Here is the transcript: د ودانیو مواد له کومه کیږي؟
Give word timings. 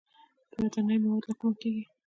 د 0.51 0.53
ودانیو 0.63 1.01
مواد 1.03 1.23
له 1.27 1.33
کومه 1.39 1.55
کیږي؟ 1.61 1.83